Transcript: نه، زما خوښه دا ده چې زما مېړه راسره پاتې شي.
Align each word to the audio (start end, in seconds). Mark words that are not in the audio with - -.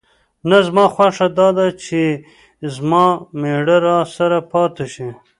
نه، 0.49 0.57
زما 0.67 0.85
خوښه 0.93 1.27
دا 1.37 1.47
ده 1.57 1.67
چې 1.83 2.01
زما 2.75 3.05
مېړه 3.39 3.77
راسره 3.87 4.39
پاتې 4.51 4.85
شي. 4.93 5.07